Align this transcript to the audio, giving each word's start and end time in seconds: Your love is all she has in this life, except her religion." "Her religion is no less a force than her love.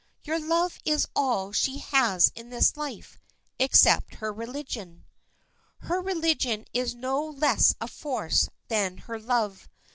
Your 0.23 0.39
love 0.39 0.79
is 0.83 1.05
all 1.15 1.51
she 1.51 1.77
has 1.77 2.31
in 2.33 2.49
this 2.49 2.75
life, 2.75 3.19
except 3.59 4.15
her 4.15 4.33
religion." 4.33 5.05
"Her 5.81 6.01
religion 6.01 6.65
is 6.73 6.95
no 6.95 7.23
less 7.23 7.75
a 7.79 7.87
force 7.87 8.49
than 8.67 8.97
her 9.05 9.19
love. 9.19 9.69